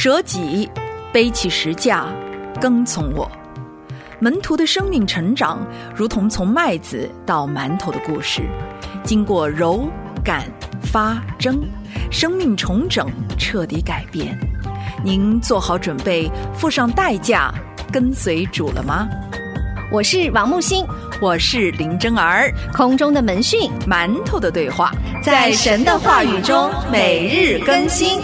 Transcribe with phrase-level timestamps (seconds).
[0.00, 0.70] 舍己，
[1.12, 2.06] 背起石架，
[2.60, 3.28] 跟从我。
[4.20, 5.58] 门徒的生命成长，
[5.92, 8.42] 如同从麦子到馒头的故事，
[9.02, 9.88] 经过揉、
[10.22, 10.44] 擀、
[10.84, 11.60] 发、蒸，
[12.12, 14.38] 生命重整，彻底改变。
[15.02, 17.52] 您做好准备，付上代价，
[17.90, 19.08] 跟随主了吗？
[19.90, 20.86] 我是王木星，
[21.20, 24.92] 我是林真儿，空中的门训，馒头的对话，
[25.24, 28.20] 在神的话语中每日更新。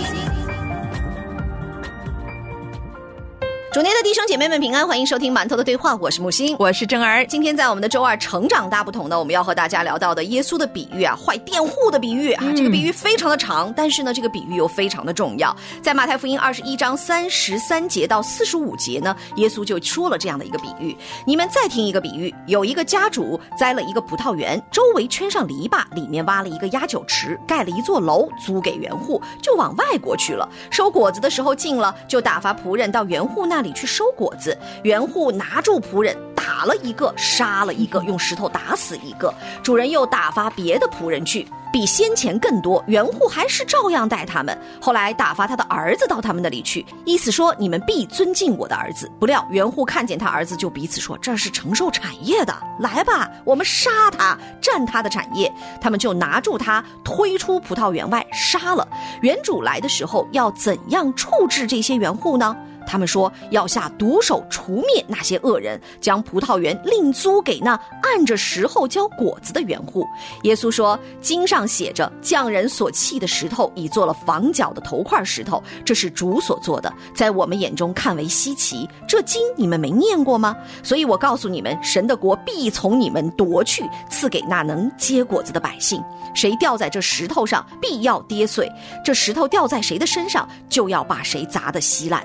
[3.75, 7.27] 主内的弟兄姐妹们平安，欢迎收听馒头的对话，我是木星，我是真儿。
[7.27, 15.53] 今天在我们的周二成长大不同呢，我们要和大家聊到的耶稣的比喻啊，坏佃户的比喻啊，这个比喻非常的长，但是呢，这个比喻又非常的重要。
[15.83, 20.97] 在马太福音二十一章三十三节到四十五节呢，耶稣就说了这样的一个比喻。
[21.27, 30.49] 你们再听一个比喻：有一个家主栽了一个葡萄园，周围圈上篱笆，里面挖了一个压酒池，盖了一座楼，租给园户，就往外国去了。
[30.71, 39.35] 收果子的时候近了，就打发仆人到园户那里去收果子，园户拿住仆人，打了一个，杀了一个，用石头打死一个。
[39.63, 42.85] 主人又打发别的仆人去，比先前更多。
[42.87, 44.57] 园户还是照样待他们。
[44.81, 49.11] 后来打发他的儿子到他们那里去，意思说你们必尊敬我的儿子。
[49.19, 58.87] 不料园户看见他儿子，就彼此说：“这是承受产业的，来吧，我们杀他，占他的产业。”他们就拿住他，推出葡萄园外，杀了。
[59.23, 62.55] 园主来的时候，要怎样处置这些园户呢？
[62.87, 70.07] 他们说要下毒手除灭那些恶人，将葡萄园另租给那按着时候交果子的园户。
[70.43, 78.89] 耶稣说：“经上写着，匠人所弃的石头，已做了房角的头块石头，这是主所做的，在我们眼中看为稀奇。
[79.09, 80.57] 这经你们没念过吗？
[80.83, 86.03] 所以我告诉你们，神的国必从你们夺去，赐给那能结果子的百姓。
[86.35, 88.67] 谁掉在这石头上，必要跌碎；
[89.05, 92.25] 这石头掉在谁的身上，就要把谁砸得稀烂。”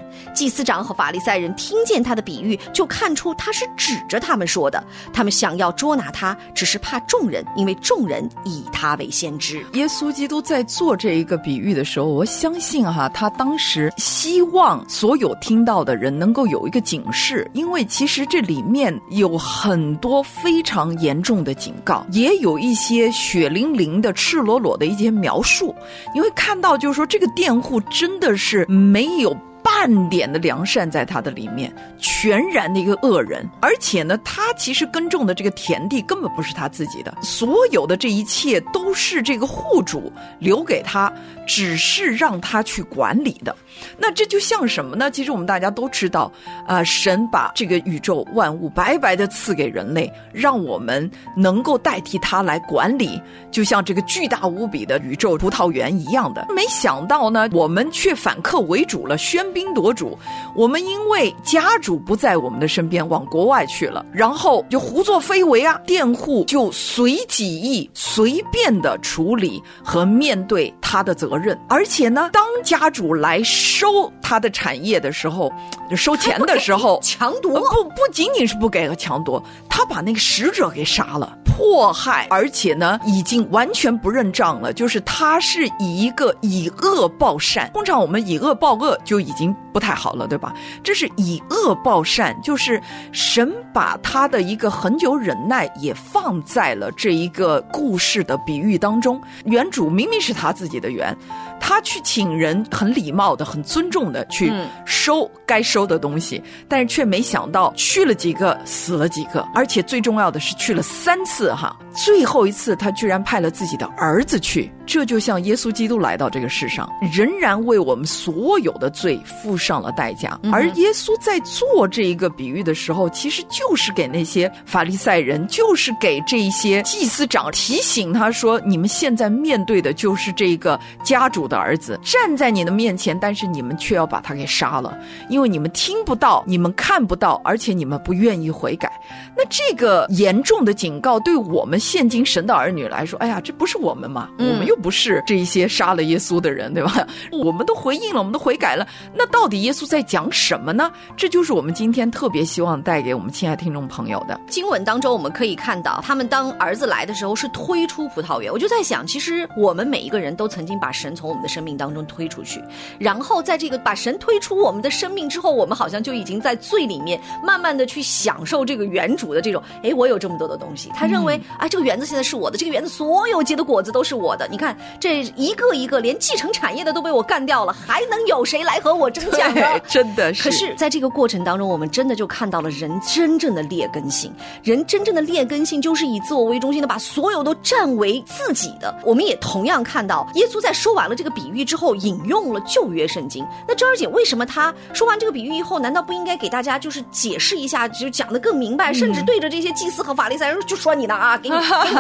[0.49, 4.83] 司长和法利赛人听见他的比喻，就看出他是指着他们说的。
[5.13, 9.63] 他们想要捉拿他，只是怕众人，因为众人以他为先知。
[9.73, 25.75] 耶稣基督在做这一个比喻的时候，我相信哈，他当时希望所有听到的人能够有一个警示，因为其实这里面有很多非常严重的警告，也有一些血淋淋的、赤裸裸的一些描述。
[26.13, 29.35] 你会看到，就是说这个佃户真的是没有。
[29.63, 33.47] 半点的良善在他的里面，全然的一个恶人。
[33.61, 41.11] 而且呢，他其实耕种的这个田地根本不是他自己的，所有的这一切都是这个户主留给他，
[41.47, 43.55] 只是让他去管理的。
[43.97, 45.09] 那这就像什么呢？
[45.09, 46.31] 其实我们大家都知道，
[46.67, 53.21] 啊，神把这个宇宙万物白白的赐给人类，让我们能够代替他来管理，
[53.51, 56.47] 就像这个巨大无比的宇宙葡萄园一样的。
[56.53, 60.17] 没想到呢，我们却反客为主了，宣喧宾夺主。
[60.55, 65.79] 我们因为家主不在我们的身边，往国外去了，然后就胡作非为啊！
[65.85, 73.41] 佃户就随己意、随便的处理和面对他的责任，而且呢，当家主来。
[73.43, 75.51] 收他的产业的时候，
[75.95, 84.73] 收钱的时候强夺，不不仅仅是不给和强夺，他把那个使者给杀了，迫害，而且呢，已经完全不认账了。
[84.73, 90.53] 就是他是以一个以恶报善，通常我们以恶报恶就已已经不太好了，对吧？
[90.83, 92.81] 这是以恶报善，就是
[93.13, 99.21] 神把他的一个很久忍耐也放在了这一个故事的比喻当中。
[99.45, 101.15] 原主明明是他自己的缘。
[101.59, 104.51] 他去请人，很礼貌的、很尊重的去
[104.85, 111.77] 收该收的东西，但是却没想到去了几个死了几个，而且最重要的是去了三次哈。
[111.93, 120.39] 最后一次，他居然派了自己的儿子去，这就像耶稣基督来到这个世上，仍然为我们所有的罪付上了代价。
[120.53, 131.48] 而耶稣在做这一个比喻的时候，其实就是给那些法利赛人，就是给这一些祭司长提醒他说：你们现在面对的就是这个家主。
[131.49, 134.97] 的儿子站在你的面前，但是你们却要把他给杀了，
[135.27, 138.89] 因为你们听不到，你们看不到，而且你们不愿意悔改。
[139.35, 144.29] 那这个严重的警告，对我们现今神的儿女来说，哎呀，这不是我们吗？
[144.37, 147.07] 我们又不是这一些杀了耶稣的人，对吧？
[147.31, 148.87] 我们都回应了，我们都悔改了。
[149.15, 150.91] 那到底耶稣在讲什么呢？
[151.17, 158.51] 这就是我们今天特别希望带给我们亲爱听众朋友的经文当中，我们可以看到，他们当儿子来的时候是推出葡萄园。
[158.51, 161.38] 我就在想，其实我们每一个人都曾经把神从我们。
[161.39, 162.61] 们的生命当中推出去，
[162.99, 170.91] 然后在这个把神推出我们的生命之后，我们好像就已经在罪里面慢慢的去享受这个原主的这种，哎，我有这么多的东西。
[170.93, 174.47] 他认为，哎，这个园子现在是我的，这个园子所有结的果子都是我的。
[174.51, 179.79] 你看，这一个一个连继承产业的都被我干掉了，还能有谁来和我争抢呢？
[179.87, 180.43] 真的是。
[180.43, 184.33] 可是，在这个过程当中，我们真的就看到了人真正的劣根性。
[184.63, 188.93] 人真正的劣根性，就是以自我为中心的，把所有都占为自己的。
[189.05, 193.45] 我们也同样看到，耶稣在说完了这个比喻之后，引用了旧约圣经。
[193.67, 201.95] 那周儿姐，为什么她说完这个比喻以后，难道不应该给大家就是解释一下，就讲的更明白，甚至对着这些祭司和法利赛人就说你呢啊，给你，给你，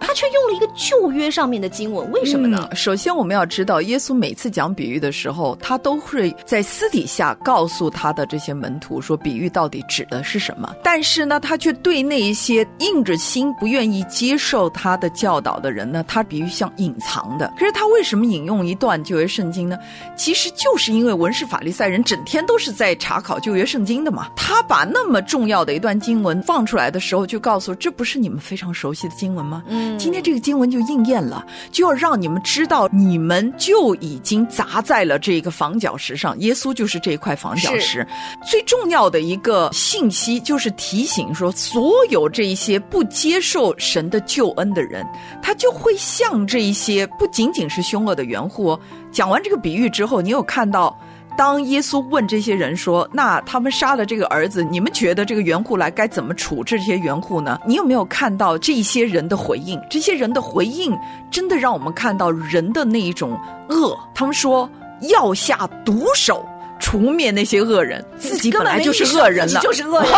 [0.00, 2.68] 他却用了一个旧约上面的经文，为什么呢？
[2.74, 10.74] 首先，我们要知道，耶稣每次讲比喻的时候，他都会在私底下告诉他的这些门徒说，比喻到底指的是什么。
[10.82, 17.52] 但是呢，他却对那一些硬着心不愿意接受他的教导的人呢，他比喻像隐藏的。
[17.58, 19.76] 可是他为什么引用一段旧约圣经呢？
[20.16, 24.28] 其实就是因为文士法利赛人整天都是在查考旧约圣经的嘛。
[24.36, 29.62] 他把那么重要的一段经文放出来的时候，就告诉这不是你们非常熟悉的经文吗？
[29.66, 36.38] 嗯，今天这个经文就应验了，就要让你们知道，你们就已经砸在了这个房角石上。
[36.38, 38.06] 耶稣就是这一块房角石。
[38.48, 45.04] 最重要的一个信息就是提醒说，所有这一些不接受神的救恩的人，
[45.42, 48.78] 他就会像这一些不仅仅是凶恶的园我。
[49.10, 50.96] 讲完这个比喻之后，你有看到，
[51.36, 59.80] 当耶稣问这些人说：“那他们杀了这个儿子，你们觉得这个缘故来该怎么处置这些缘故呢？”你有没有看到这些人的回应？
[59.88, 60.96] 这些人的回应
[61.30, 63.98] 真的让我们看到人的那一种恶。
[64.14, 64.68] 他们说
[65.02, 66.44] 要下毒手。
[66.80, 70.10] 除灭那些恶人，自己本来就是恶人了，就是恶人，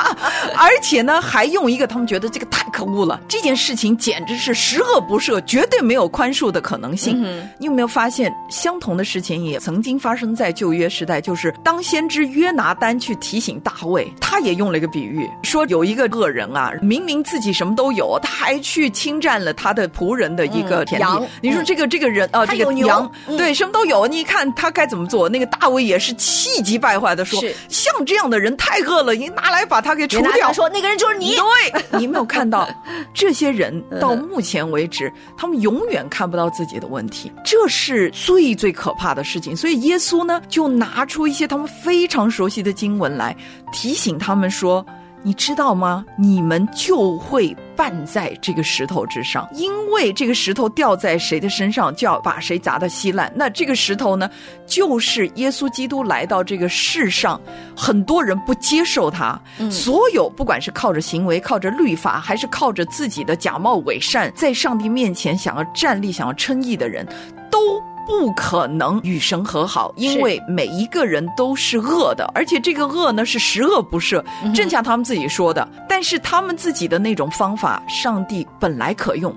[0.56, 7.22] 而且呢，还用一个他们觉得这个太可恶了，这件事情简直是十恶不赦，绝对没有宽恕的可能性。
[7.58, 11.20] 你有没有发现，相同的事情也曾经发生在旧约时代？
[11.20, 21.28] 就是当先知约拿丹去提醒大卫，他也用了一个比喻，说有一个恶人啊，明明自己什么都有，他还去侵占了他的仆人的一个田地。
[21.42, 25.28] 你说这个这个人啊，这个羊对什么都有，你看他该怎么做？
[25.28, 26.05] 那个大卫也是。
[26.06, 31.34] 是气急败坏的说：“像这样的人太恶了，你拿来把他给除掉。”说那个人就是你。
[31.34, 32.68] 对，你没有看到
[33.12, 39.56] 这些人到目前为止，他们永远看不到自己的问题，这是最最可怕的事情。
[39.56, 43.36] 所以耶稣呢，就拿出一些他们非常熟悉的经文来
[43.72, 44.86] 提醒他们说。
[45.22, 46.04] 你知道吗？
[46.16, 53.32] 你们就会绊在这个石头之上，因为这个石头掉在谁的身上，就要把谁砸得稀烂。
[53.34, 54.30] 那这个石头呢，
[54.66, 57.40] 就是耶稣基督来到这个世上，
[57.76, 59.40] 很多人不接受他，
[59.70, 67.04] 所有不管是靠着行为、靠着律法，还是靠着自己的假冒伪善，在上帝面前想要站立、想要称义的人，
[67.50, 67.82] 都。
[68.06, 74.24] 不可能与神和好，因为每一个人都是恶的，而且这个恶呢是十恶不赦，
[74.54, 75.68] 正像他们自己说的。
[75.88, 79.34] 但是他们自己的那种方法，上帝本来可用。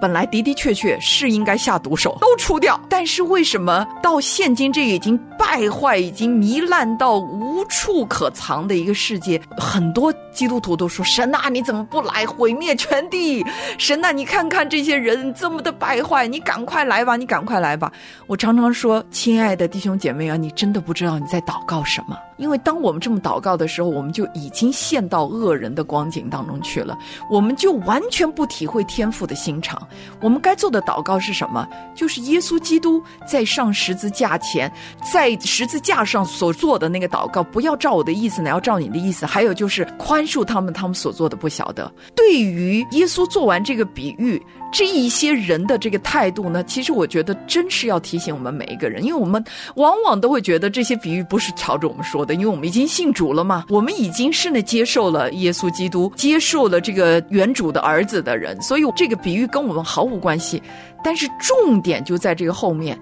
[0.00, 2.80] 本来的的确确是应该下毒手，都除掉。
[2.88, 13.44] 但是为什么到现今这已经败坏、已经糜烂到无处可藏的一个世界，很多基督徒都说：“神啊，你怎么不来毁灭全地？
[13.78, 17.92] 神啊，你看看这些人这么的败坏，你赶快来吧，你赶快来吧！”
[18.26, 26.96] 我常常说：“亲爱的弟兄姐妹啊，你真的不知道你在祷告什么。”因为当我们这么祷告的时候，我们就已经陷到恶人的光景当中去了，
[27.30, 29.86] 我们就完全不体会天父的心肠。
[30.20, 31.66] 我们该做的祷告是什么？
[31.94, 34.70] 就是耶稣基督在上十字架前，
[35.12, 39.26] 在十字架上所做的那个祷告，不要照我的意思，乃要照你的意思。
[39.26, 41.90] 还有就是宽恕他们，他们所做的不晓得。
[42.14, 44.40] 对于耶稣做完这个比喻。
[44.72, 49.44] 这一些人的这个态度呢，其实我觉得真是要提醒我们每一个人，因为我们
[49.74, 60.62] 往往都会觉得这些比喻不是朝着我们说的，因为我们已经信主了嘛，我们已经是那接受了耶稣基督、接受了这个原主的儿子的人，所以这个比喻跟我们毫无关系。
[61.02, 62.98] 但是重点就在这个后面。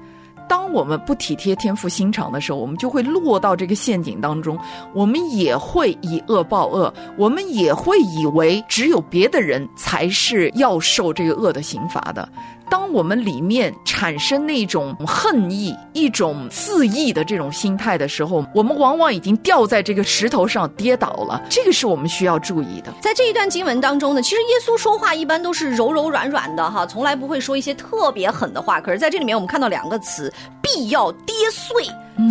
[0.48, 4.58] 当我们不体贴天赋心肠的时候，我们就会落到这个陷阱当中。
[4.94, 12.26] 我们也会以恶报恶，我们也会以为只有别的人才是要受这个恶的刑罚的。
[12.70, 21.42] 当我们里面产生那种恨意、一种肆意的这种心态的时候，我们往往已经掉在这个石头上跌倒了。
[21.48, 22.92] 这个是我们需要注意的。
[23.00, 28.80] 在这一段经文当中呢，其实耶稣说话一般都是柔柔软软的哈，从来不会说一些特别狠的话。
[28.80, 30.32] 可是在这里面，我们看到两个词。
[30.74, 31.86] 必要跌碎。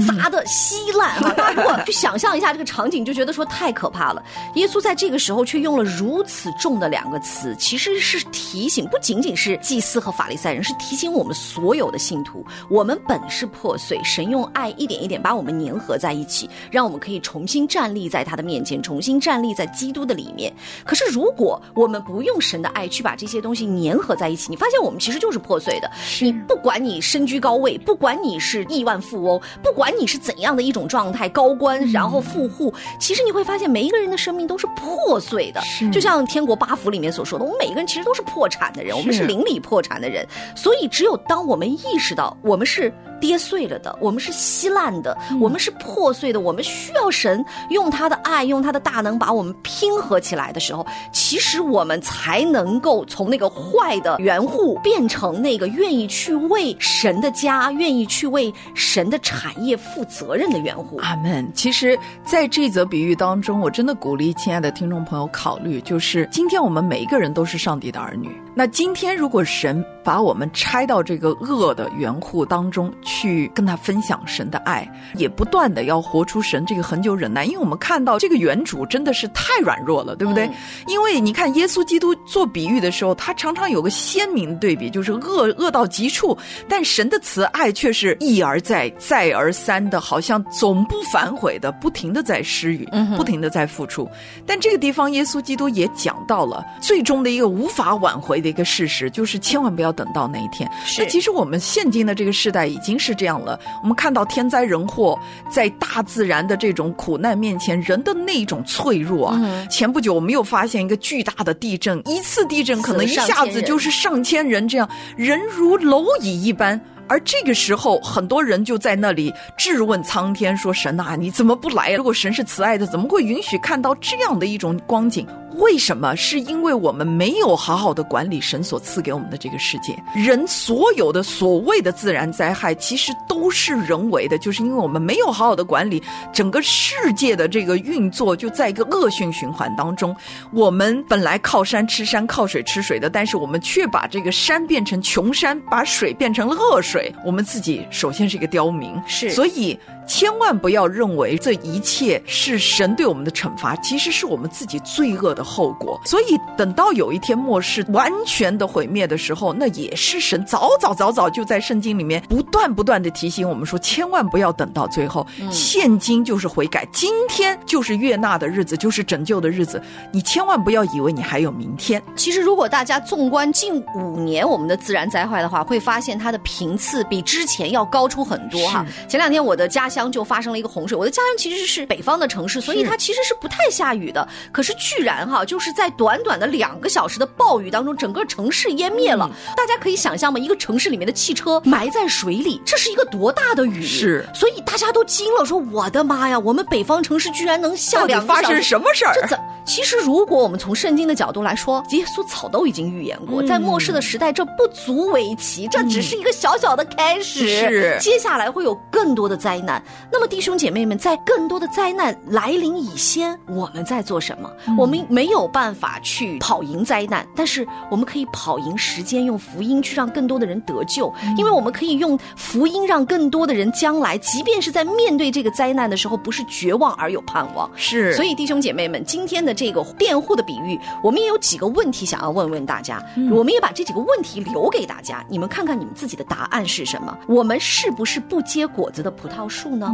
[0.06, 1.32] 砸的稀烂啊！
[1.38, 4.22] 大家如果去想象一下这个场景，就觉得说太可怕了。
[4.56, 20.53] 耶稣在这个时候却用了如此重的两个词，其实是提醒，不仅仅是祭司和法利赛人，是提醒我们所有的信徒，我们本是破碎，神用爱一点一点把我们粘合在一起，让我们可以重新站立在他的面前，重新站立在基督的里面。
[20.84, 25.89] 可是如果我们不用神的爱去把这些东西粘合在一起，你发现我们其实就是破碎的。
[26.20, 29.77] 你不管你身居高位，不管你是亿万富翁，不。
[29.77, 35.62] 管你是怎样的一种状态，高官然后富户，其实你会发现每一个人的生命都是破碎的，
[35.93, 42.91] 就像天国八福里面所说的，我们每个人其实都是破产的人，我们是邻里破产的人，所以只有当我们意识到我们是。
[43.20, 60.98] 跌碎了的，我们是稀烂的，我们是破碎的，我们需要神用他的爱，用他的大能把我们拼合起来的时候，其实我们才能够从那个坏的圆户变成那个愿意去为神的家、愿意去为神的产业负责任的圆户。
[60.98, 61.50] 阿门。
[61.54, 68.30] 其实，在这则比喻当中，我真的鼓励亲爱的听众朋友考虑，就是今天我们每一个人都是上帝的儿女。
[68.58, 72.92] 那今天如果神把我们拆到这个恶的园户当中。
[73.04, 80.50] 去跟他分享神的爱，也不断的要活出神这个恒久忍耐，因为我们看到这个原主真的是太软弱了，对不对？
[80.88, 86.38] 因为你看耶稣基督做比喻的时候，他常常有个鲜明的对比，就是恶恶到极处，
[86.68, 94.08] 但神的慈爱却是一而再、再而三的，好像总不反悔的，不停的在施予，不停的在付出。
[94.46, 100.70] 但这个地方，耶稣基督也讲到了最终的一个无法挽回的一个事实，就是千万不要等到那一天。
[100.86, 102.98] 是，其实我们现今的这个时代已经。
[103.00, 105.18] 是这样了，我们看到天灾人祸，
[105.51, 109.68] 在大自然的这种苦难面前，人的那种脆弱啊。
[109.70, 116.82] 前不久，我们又发现一个巨大的地震，一次地震可能一下子就是上千人，这样人如蝼蚁一般。
[117.08, 121.94] 而这个时候，很多人就在那里质问苍天，说：“神啊，你怎么不来？
[121.94, 126.16] 如果神是慈爱的，怎么会允许看到这样的一种光景？”为什么？
[126.16, 129.98] 是因为我们没有好好的管理神所赐给我们的这个世界。
[130.14, 140.16] 人所有的所谓的自然灾害，其实都是人为的，就是因为我们没有好好的管理整个世界的这个运作，就在一个恶性循环当中。
[140.54, 146.97] 我们本来靠山吃山，靠水吃水的，但是我们却把这个山变成穷山，把水变成了恶水。
[147.24, 149.77] 我们自己首先是一个刁民，是，所以。
[150.08, 156.00] 千万不要认为这一切是神对我们的惩罚，其实是我们自己罪恶的后果。
[156.06, 165.26] 所以等到有一天末世完全的毁灭的时候，那也是神早早早早就在圣经里面不断不断的提醒我们说，千万不要等到最后。
[165.52, 169.82] 现今就是悔改，今天就是悦纳的日子，就是拯救的日子。
[170.12, 172.02] 你千万不要以为你还有明天。
[172.16, 178.86] 其实，如果大家纵观近五年我们的自然灾害的话，会发现它的频次比之前要高出很多哈。
[179.08, 180.08] 前两天我的家乡。
[180.12, 180.98] 就发生了一个洪水。
[180.98, 184.27] 我的家乡其实是北方的城市，所以它其实是不太下雨的。
[184.54, 189.30] 可是居然哈，就是在短短的两个小时的暴雨当中，整个城市淹灭了。
[189.56, 190.39] 大家可以想象吗？
[190.39, 193.86] 一个城市里面的汽车埋在水里，这是一个多大的雨？
[193.86, 199.13] 是，所以大家都惊了，说我的妈呀，我们北方城市居然能下两发生什么事儿？
[199.13, 199.39] 这怎？
[199.66, 207.48] 其实如果我们从圣经的角度来说，耶稣早都已经预言过，在末世的时代，这不足为奇，这只是一个小小的开始。
[207.48, 209.84] 是，接下来会有更多的灾难。
[210.12, 214.51] 那么，弟兄姐妹们，在更多的灾难来临以先，我们在做什么？
[214.77, 221.13] 我们没有办法去跑赢灾难，但是我们可以跑赢时间，用福音去让更多的人得救。
[221.38, 227.70] 因为我们可以用福音让更多的人将来，即便是在面对这个灾难的时候，不是绝望而有盼望。
[227.75, 228.13] 是。
[228.15, 233.03] 所以，弟兄姐妹们，今天的这个辩护的比喻，我们也有几个问题想要问问大家。
[233.32, 237.17] 我们也把这几个问题留给大家，你们看看你们自己的答案是什么？
[237.27, 239.91] 我们是不是不结果子的葡萄树呢？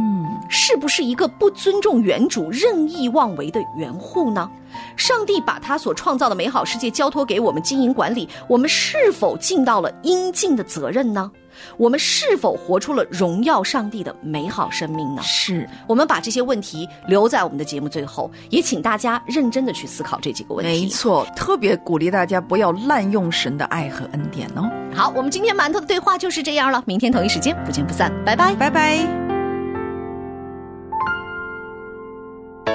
[0.48, 4.50] 是不是一个不尊重原主、任意妄为的园户呢？
[4.96, 11.30] 上帝把他所创造的美好世界交托给我们经营管理，我们是否尽到了应尽的责任呢？
[11.76, 15.22] 我们是否活出了荣耀上帝的美好生命呢？
[15.22, 20.72] 是我们把这些问题留在我们的节目最后，也请大家认真的去思考这几个问题。
[20.72, 24.68] 没错，特别鼓励大家不要滥用神的爱和恩典哦。
[24.92, 29.23] 好，我们今天馒头的对话就是这样了，明天同一时间不见不散，拜拜，拜拜。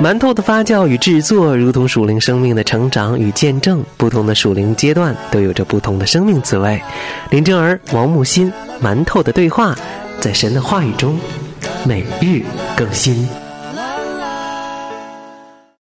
[0.01, 3.83] 馒头的发酵与制作，如同属灵生命的成长与见证。
[3.97, 6.81] 不同的属灵阶段都有着不同的生命滋味。
[7.31, 8.49] 林正儿、王木心，
[8.81, 9.75] 馒头的对话，
[10.21, 11.19] 在神的话语中，
[11.85, 12.41] 每日
[12.77, 13.27] 更新。